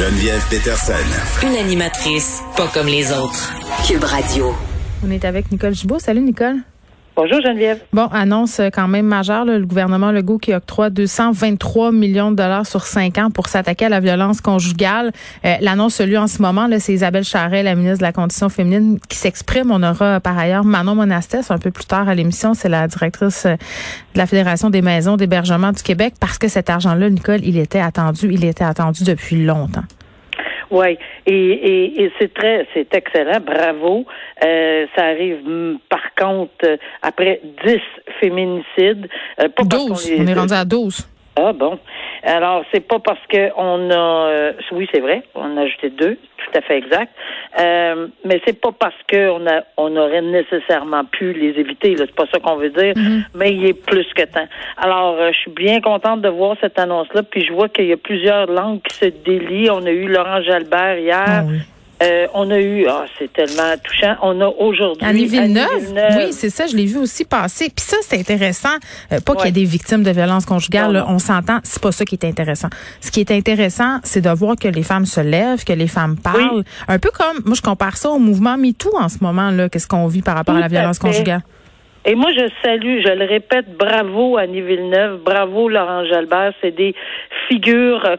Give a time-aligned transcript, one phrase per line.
[0.00, 0.94] Geneviève Peterson.
[1.42, 3.52] Une animatrice pas comme les autres.
[3.86, 4.54] Cube Radio.
[5.06, 5.98] On est avec Nicole Gibault.
[5.98, 6.56] Salut Nicole.
[7.16, 7.80] Bonjour Geneviève.
[7.92, 12.66] Bon, annonce quand même majeure, là, le gouvernement Legault qui octroie 223 millions de dollars
[12.66, 15.10] sur cinq ans pour s'attaquer à la violence conjugale.
[15.44, 18.48] Euh, L'annonce a lieu en ce moment, c'est Isabelle Charret, la ministre de la Condition
[18.48, 19.70] féminine, qui s'exprime.
[19.70, 22.54] On aura par ailleurs Manon Monastès un peu plus tard à l'émission.
[22.54, 23.54] C'est la directrice euh,
[24.14, 27.80] de la Fédération des maisons d'hébergement du Québec parce que cet argent-là, Nicole, il était
[27.80, 29.84] attendu, il était attendu depuis longtemps.
[30.70, 34.06] Oui, et, et, et c'est très, c'est excellent, bravo.
[34.44, 35.38] Euh, ça arrive,
[36.20, 37.78] contre, euh, après 10
[38.20, 39.08] féminicides.
[39.40, 41.06] Euh, pas 12, on, est rendu à 12.
[41.36, 41.78] Ah bon.
[42.22, 46.18] Alors, c'est pas parce que on a euh, oui, c'est vrai, on a ajouté deux,
[46.36, 47.12] tout à fait exact.
[47.58, 52.14] Euh, mais c'est pas parce qu'on a on aurait nécessairement pu les éviter, là, c'est
[52.14, 53.22] pas ça qu'on veut dire, mm-hmm.
[53.34, 54.46] mais il est plus que temps.
[54.76, 57.92] Alors, euh, je suis bien contente de voir cette annonce-là, puis je vois qu'il y
[57.92, 59.70] a plusieurs langues qui se délient.
[59.70, 61.24] On a eu Laurent Jalbert hier.
[61.26, 61.42] Ah
[62.02, 64.16] euh, on a eu, ah, c'est tellement touchant.
[64.22, 65.06] On a aujourd'hui.
[65.06, 65.94] Annie Villeneuve.
[66.16, 67.70] Oui, c'est ça, je l'ai vu aussi passer.
[67.74, 68.76] Puis ça, c'est intéressant.
[69.12, 71.58] Euh, pas qu'il y ait des victimes de violences conjugales, on s'entend.
[71.62, 72.68] C'est pas ça qui est intéressant.
[73.00, 76.16] Ce qui est intéressant, c'est de voir que les femmes se lèvent, que les femmes
[76.16, 76.64] parlent.
[76.88, 79.68] Un peu comme, moi, je compare ça au mouvement MeToo en ce moment, là.
[79.68, 81.42] Qu'est-ce qu'on vit par rapport à la violence conjugale?
[82.06, 86.54] Et moi, je salue, je le répète, bravo Annie Villeneuve, bravo Laurent Jalbert.
[86.62, 86.94] C'est des
[87.48, 88.16] figures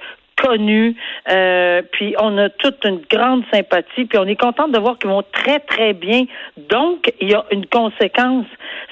[0.50, 4.06] Euh, puis on a toute une grande sympathie.
[4.06, 6.24] Puis on est content de voir qu'ils vont très, très bien.
[6.58, 8.46] Donc, il y a une conséquence.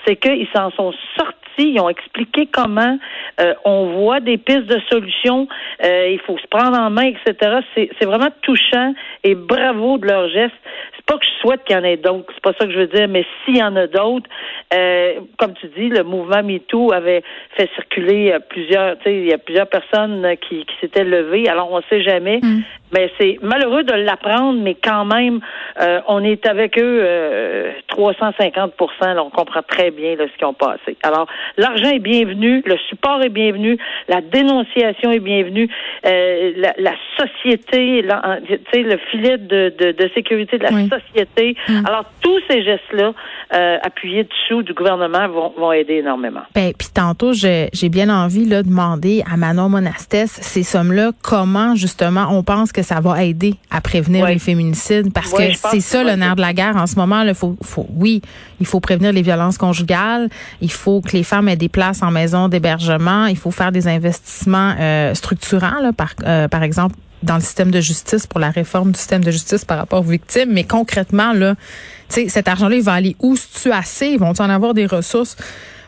[0.06, 1.36] C'est qu'ils s'en sont sortis.
[1.58, 2.98] Ils ont expliqué comment
[3.42, 5.48] euh, on voit des pistes de solutions.
[5.84, 7.60] Euh, il faut se prendre en main, etc.
[7.76, 10.56] C'est vraiment touchant et bravo de leur geste
[11.10, 12.88] pas que je souhaite qu'il y en ait d'autres, c'est pas ça que je veux
[12.88, 14.30] dire, mais s'il y en a d'autres,
[14.76, 17.24] euh, comme tu dis, le mouvement MeToo avait
[17.58, 21.50] fait circuler euh, plusieurs, tu sais, il y a plusieurs personnes qui, qui s'étaient levées,
[21.50, 22.62] alors on ne sait jamais, mm.
[22.94, 25.40] mais c'est malheureux de l'apprendre, mais quand même,
[25.82, 30.54] euh, on est avec eux 350 là, on comprend très bien là, ce qu'ils ont
[30.54, 30.96] passé.
[31.02, 31.26] Alors,
[31.58, 35.70] l'argent est bienvenu, le support est bienvenu, la dénonciation est bienvenue,
[36.04, 41.56] la, la, société, le filet de, de, de sécurité de la société société.
[41.68, 41.86] Mm.
[41.86, 43.14] Alors, tous ces gestes-là,
[43.54, 46.42] euh, appuyés dessous du gouvernement, vont, vont aider énormément.
[46.56, 51.76] Ben, puis tantôt, j'ai bien envie là, de demander à Manon Monastès, ces sommes-là, comment
[51.76, 55.12] justement on pense que ça va aider à prévenir les féminicides?
[55.14, 57.24] Parce que c'est ça le nerf de la guerre en ce moment.
[57.24, 58.22] Là, faut, faut, oui,
[58.60, 60.30] il faut prévenir les violences conjugales.
[60.62, 63.26] Il faut que les femmes aient des places en maison d'hébergement.
[63.26, 67.72] Il faut faire des investissements euh, structurants, là, par, euh, par exemple dans le système
[67.72, 70.52] de justice pour la réforme du système de justice par rapport aux victimes.
[70.52, 71.56] Mais concrètement, là,
[72.08, 73.36] cet argent-là, il va aller où?
[73.62, 74.08] tu assez?
[74.08, 75.36] Ils vont en avoir des ressources?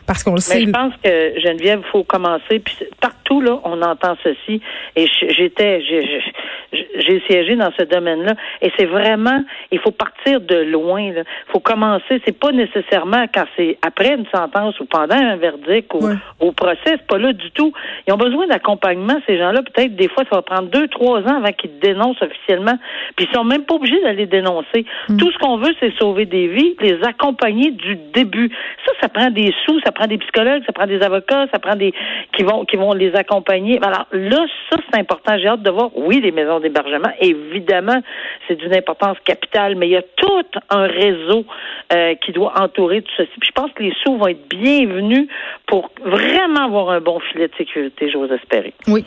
[0.06, 0.60] Parce qu'on le sait.
[0.60, 2.58] Mais je pense que Geneviève, il faut commencer.
[2.58, 4.60] Puis partout là, on entend ceci.
[4.96, 8.34] Et j'étais, j'ai siégé dans ce domaine-là.
[8.60, 11.00] Et c'est vraiment, il faut partir de loin.
[11.00, 12.20] Il faut commencer.
[12.24, 16.08] C'est pas nécessairement quand c'est après une sentence ou pendant un verdict ou
[16.40, 16.78] au procès.
[16.84, 17.72] C'est pas là du tout.
[18.06, 19.20] Ils ont besoin d'accompagnement.
[19.26, 22.78] Ces gens-là, peut-être des fois, ça va prendre deux, trois ans avant qu'ils dénoncent officiellement.
[23.16, 24.84] Puis ils sont même pas obligés d'aller dénoncer.
[25.08, 25.16] Mm.
[25.16, 28.50] Tout ce qu'on veut, c'est sauver des vies, les accompagner du début.
[28.84, 31.76] Ça, ça prend des sous, ça prend des psychologues, ça prend des avocats, ça prend
[31.76, 31.92] des
[32.36, 33.78] qui vont qui vont les accompagner.
[33.82, 35.36] Alors là, ça c'est important.
[35.38, 35.90] J'ai hâte de voir.
[35.96, 38.00] Oui, les maisons d'hébergement, évidemment,
[38.48, 41.44] c'est d'une importance capitale, mais il y a tout un réseau
[41.92, 43.30] euh, qui doit entourer tout ceci.
[43.38, 45.28] Puis je pense que les sous vont être bienvenus
[45.66, 48.72] pour vraiment avoir un bon filet de sécurité, j'ose espérer.
[48.88, 49.04] Oui.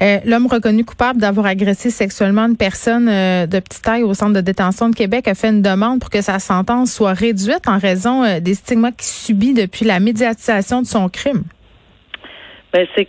[0.00, 4.34] Euh, L'homme reconnu coupable d'avoir agressé sexuellement une personne euh, de petite taille au centre
[4.34, 7.78] de détention de Québec a fait une demande pour que sa sentence soit réduite en
[7.78, 11.44] raison des stigmas qu'il subit depuis la médiatisation de son crime?
[12.72, 13.08] Ben c'est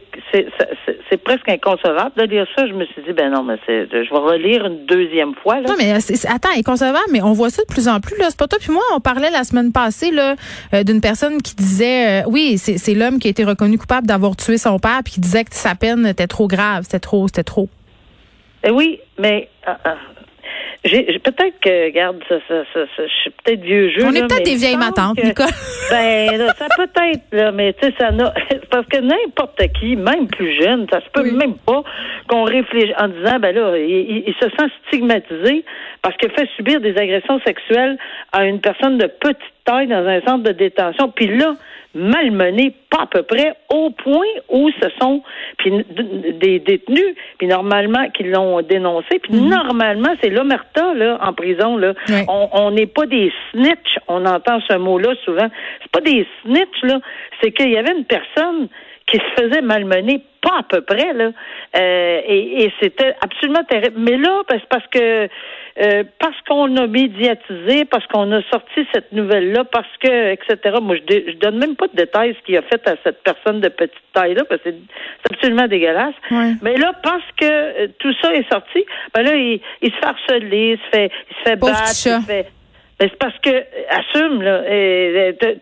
[1.09, 2.68] c'est presque inconcevable de lire ça.
[2.68, 5.62] Je me suis dit ben non, mais c'est je vais relire une deuxième fois.
[5.62, 5.69] Là.
[5.69, 5.94] Non mais
[6.28, 8.25] attends, inconcevable, mais on voit ça de plus en plus là.
[8.29, 10.35] C'est pas toi puis moi, on parlait la semaine passée là
[10.74, 14.35] euh, d'une personne qui disait euh, oui, c'est l'homme qui a été reconnu coupable d'avoir
[14.35, 17.44] tué son père puis qui disait que sa peine était trop grave, c'était trop, c'était
[17.44, 17.69] trop.
[18.65, 19.71] Eh oui, mais euh,
[20.83, 24.06] peut-être que, regarde, ça, ça, ça, je suis peut-être vieux jeu.
[24.06, 25.47] On est peut-être des vieilles matantes, Nicole.
[25.89, 28.33] Ben, ça peut être, là, mais tu sais, ça n'a,
[28.71, 31.83] parce que n'importe qui, même plus jeune, ça se peut même pas
[32.27, 35.65] qu'on réfléchisse en disant, ben là, il, se sent stigmatisé
[36.01, 37.97] parce qu'il fait subir des agressions sexuelles
[38.31, 41.10] à une personne de petite taille dans un centre de détention.
[41.10, 41.54] Puis là,
[41.95, 45.21] malmené, pas à peu près, au point où ce sont
[45.57, 45.71] puis,
[46.39, 49.50] des détenus, puis normalement, qui l'ont dénoncé, puis mhm.
[49.50, 51.94] normalement, c'est l'omerta, là, en prison, là.
[52.27, 55.50] On n'est pas des snitch, on entend ce mot-là souvent.
[55.81, 57.00] C'est pas des snitch, là,
[57.42, 58.69] c'est qu'il y avait une personne
[59.05, 61.31] qui se faisait malmener, pas à peu près, là.
[61.77, 63.97] Euh, et, c'était absolument terrible.
[63.97, 65.27] Mais là, c'est parce que
[65.81, 70.77] euh, parce qu'on a médiatisé, parce qu'on a sorti cette nouvelle-là, parce que, etc.
[70.81, 73.59] Moi, je, je donne même pas de détails ce qu'il a fait à cette personne
[73.59, 76.15] de petite taille-là, parce que c'est absolument dégueulasse.
[76.61, 80.05] Mais là, parce que euh, tout ça est sorti, ben là, il, il se fait
[80.05, 82.45] harceler, il se fait, il se fait battre, il se fait ben,
[83.00, 83.50] c'est parce que
[83.90, 84.62] assume là,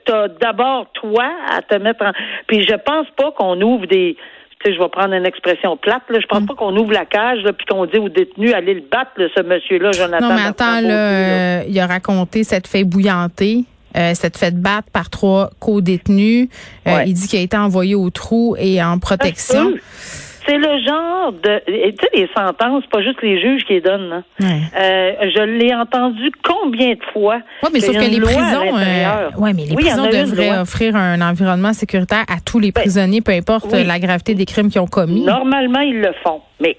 [0.06, 2.12] t'as d'abord toi à te mettre en.
[2.48, 4.16] Puis je pense pas qu'on ouvre des.
[4.60, 6.04] Tu sais, je vais prendre une expression plate.
[6.10, 6.20] Là.
[6.22, 6.46] Je pense mm.
[6.46, 9.92] pas qu'on ouvre la cage puis qu'on dit aux détenus allez le battre, ce monsieur-là,
[9.92, 10.30] Jonathan.
[10.30, 13.66] Non, mais attends, là, euh, il a raconté cette fée bouillantée.
[13.98, 16.48] Euh, cette fait battre par trois co-détenus.
[16.88, 19.74] Euh, il dit qu'il a été envoyé au trou et en protection.
[20.46, 24.24] C'est le genre de, tu sais, les sentences, pas juste les juges qui les donnent.
[24.40, 24.46] Hein.
[24.76, 27.40] Euh, je l'ai entendu combien de fois.
[27.64, 31.74] Oui, mais sauf que les prisons, euh, ouais, mais les prisons devraient offrir un environnement
[31.74, 35.24] sécuritaire à tous les ben, prisonniers, peu importe la gravité des crimes qu'ils ont commis.
[35.24, 36.42] Normalement, ils le font.
[36.62, 36.78] Mais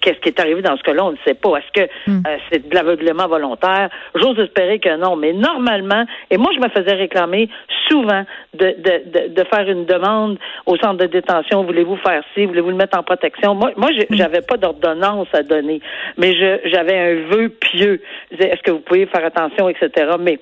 [0.00, 1.04] qu'est-ce qui est arrivé dans ce cas-là?
[1.04, 1.56] On ne sait pas.
[1.56, 2.22] Est-ce que hmm.
[2.26, 3.88] euh, c'est de l'aveuglement volontaire?
[4.16, 5.14] J'ose espérer que non.
[5.16, 7.48] Mais normalement, et moi, je me faisais réclamer
[7.88, 8.24] souvent
[8.54, 11.62] de, de, de, faire une demande au centre de détention.
[11.62, 12.46] Voulez-vous faire ci?
[12.46, 13.54] Voulez-vous le mettre en protection?
[13.54, 14.14] Moi, moi hmm.
[14.16, 15.80] j'avais pas d'ordonnance à donner,
[16.16, 18.02] mais j'avais un vœu pieux.
[18.32, 20.16] Est-ce que vous pouvez faire attention, etc.
[20.18, 20.40] Mais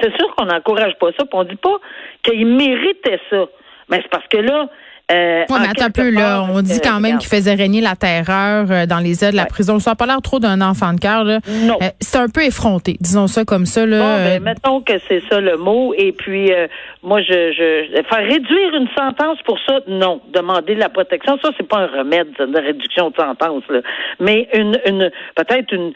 [0.00, 1.80] c'est sûr qu'on n'encourage pas ça, puis on dit pas
[2.22, 3.46] qu'il méritait ça.
[3.88, 4.68] Mais c'est parce que là,
[5.10, 6.44] euh, mais attends un peu, là.
[6.52, 9.46] On dit quand même qu'il faisait régner la terreur euh, dans les ailes de la
[9.46, 9.78] prison.
[9.78, 11.24] Ça n'a pas l'air trop d'un enfant de cœur.
[11.24, 11.78] Non.
[11.82, 13.98] Euh, c'est un peu effronté, disons ça comme ça, là.
[13.98, 15.94] Bon, ben, mettons que c'est ça le mot.
[15.96, 16.52] Et puis,
[17.02, 20.20] moi, je, je, faire réduire une sentence pour ça, non.
[20.32, 23.80] Demander de la protection, ça, c'est pas un remède, de réduction de sentence, là.
[24.18, 25.92] Mais une, une, peut-être une,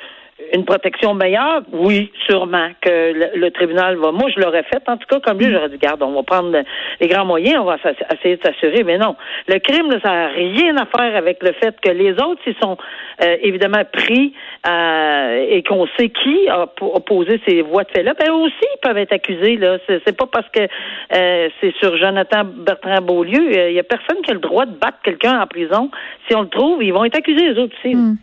[0.53, 4.11] une protection meilleure, oui, sûrement que le, tribunal va.
[4.11, 6.57] Moi, je l'aurais fait, en tout cas, comme lui, j'aurais dit, garde, on va prendre
[7.01, 7.77] les grands moyens, on va
[8.13, 9.15] essayer de s'assurer, mais non.
[9.47, 12.77] Le crime, ça n'a rien à faire avec le fait que les autres, s'ils sont
[13.23, 14.35] euh, évidemment pris
[14.69, 18.99] euh, et qu'on sait qui a, posé ces voies de fait-là, ben aussi, ils peuvent
[18.99, 19.57] être accusés.
[19.57, 20.63] Là, c'est pas parce que
[21.15, 24.77] euh, c'est sur Jonathan Bertrand Beaulieu, il y a personne qui a le droit de
[24.77, 25.91] battre quelqu'un en prison.
[26.29, 27.95] Si on le trouve, ils vont être accusés les autres aussi.
[27.95, 28.17] Hmm.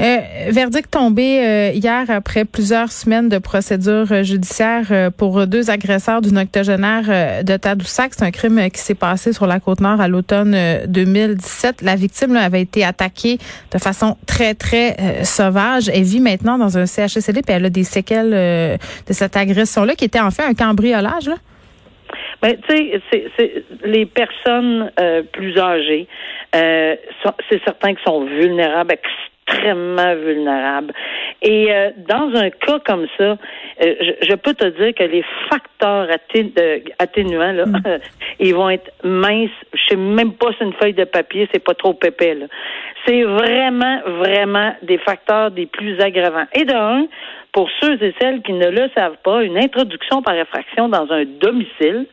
[0.00, 0.18] Euh,
[0.48, 6.38] verdict tombé euh, hier après plusieurs semaines de procédure euh, judiciaire pour deux agresseurs d'une
[6.38, 8.12] octogénaire de Tadoussac.
[8.14, 10.56] C'est un crime qui s'est passé sur la côte nord à l'automne
[10.86, 11.82] 2017.
[11.82, 13.36] La victime avait été attaquée
[13.72, 15.90] de façon très, très sauvage.
[15.90, 20.06] Elle vit maintenant dans un CHSLD et elle a des séquelles de cette agression-là qui
[20.06, 21.28] était en fait un cambriolage.
[21.28, 21.36] Là.
[22.42, 24.90] Ben, tu sais, les personnes
[25.32, 26.06] plus âgées,
[26.52, 28.94] c'est certain qu'ils sont vulnérables,
[29.50, 30.92] extrêmement vulnérables.
[31.42, 33.36] Et euh, dans un cas comme ça,
[33.82, 36.08] euh, je, peux te dire que les facteurs
[36.98, 37.82] atténuants, là, mm.
[38.40, 39.50] ils vont être minces.
[39.72, 42.36] Je sais même pas si une feuille de papier, c'est pas trop épais.
[43.06, 46.46] C'est vraiment, vraiment des facteurs des plus aggravants.
[46.54, 47.06] Et d'un,
[47.52, 51.24] pour ceux et celles qui ne le savent pas, une introduction par effraction dans un
[51.24, 52.06] domicile,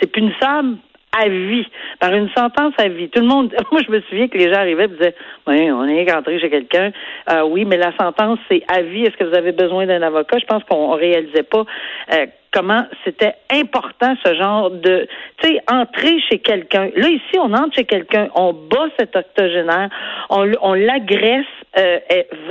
[0.00, 0.76] c'est punissable
[1.16, 1.66] à vie,
[2.00, 3.08] par une sentence à vie.
[3.08, 5.14] Tout le monde, moi je me souviens que les gens arrivaient et disaient,
[5.46, 6.90] oui, on est rentré chez quelqu'un,
[7.30, 9.04] euh, oui, mais la sentence c'est à vie.
[9.04, 10.38] Est-ce que vous avez besoin d'un avocat?
[10.38, 11.64] Je pense qu'on réalisait pas
[12.12, 15.08] euh, comment c'était important ce genre de,
[15.38, 16.90] tu sais, entrer chez quelqu'un.
[16.94, 19.90] Là ici, on entre chez quelqu'un, on bat cet octogénaire,
[20.30, 21.46] on, on l'agresse,
[21.78, 21.98] euh,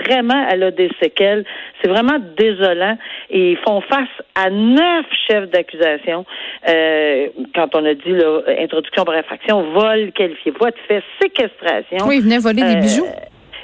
[0.04, 1.46] vraiment, elle a des séquelles.
[1.82, 2.98] C'est vraiment désolant.
[3.30, 6.26] Et ils font face à neuf chefs d'accusation.
[6.68, 12.06] Euh, quand on a dit là, introduction par infraction, vol qualifié, voie de fait, séquestration.
[12.06, 13.08] Oui, ils venaient voler des euh, bijoux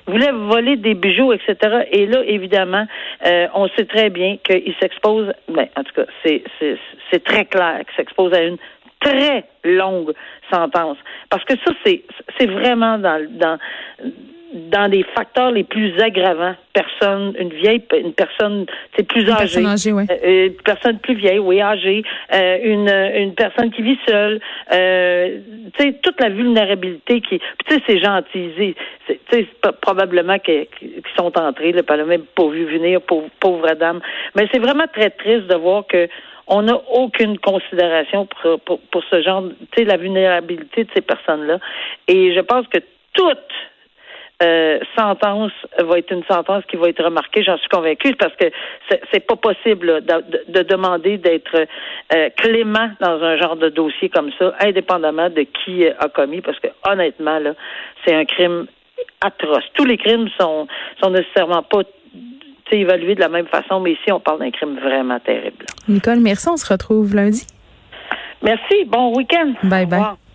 [0.08, 1.86] voulait voler des bijoux, etc.
[1.92, 2.86] Et là, évidemment,
[3.28, 6.78] euh, on sait très bien qu'il s'expose, ben, en tout cas, c'est, c'est,
[7.12, 8.58] c'est très clair qu'il s'expose à une
[9.00, 10.14] très longue
[10.52, 10.98] sentence.
[11.30, 12.04] Parce que ça, c'est,
[12.38, 13.58] c'est vraiment dans, dans,
[14.54, 16.56] dans des facteurs les plus aggravants.
[16.74, 18.66] Personne, une vieille, une personne,
[18.96, 20.06] c'est plus une âgée, âgée ouais.
[20.10, 22.04] Euh, une personne plus vieille, oui, âgée,
[22.34, 24.40] euh, une, une personne qui vit seule,
[24.74, 25.40] euh,
[25.78, 28.76] tu sais, toute la vulnérabilité qui, tu sais, c'est gentil, tu
[29.32, 29.48] sais,
[29.82, 30.68] probablement qu'ils
[31.18, 34.00] sont entrés, le pas même pas vu venir, pauvre, pauvre dame.
[34.36, 36.08] Mais c'est vraiment très triste de voir que
[36.48, 41.02] on n'a aucune considération pour, pour, pour ce genre, tu sais, la vulnérabilité de ces
[41.02, 41.60] personnes-là.
[42.08, 42.80] Et je pense que
[43.14, 43.38] toutes
[44.42, 48.46] euh, sentence va être une sentence qui va être remarquée, j'en suis convaincue, parce que
[49.12, 51.66] c'est pas possible de, demander d'être
[52.16, 56.60] euh, clément dans un genre de dossier comme ça, indépendamment de qui a commis, parce
[56.60, 57.54] que honnêtement, là,
[58.06, 58.68] c'est un crime
[59.22, 59.66] atroce.
[59.74, 60.68] Tous les crimes sont,
[61.02, 61.82] sont nécessairement pas
[62.72, 65.66] évalués de la même façon, mais ici, on parle d'un crime vraiment terrible.
[65.88, 66.48] Nicole, merci.
[66.50, 67.46] On se retrouve lundi.
[68.42, 68.86] Merci.
[68.86, 69.54] Bon week-end.
[69.64, 70.29] Bye bye.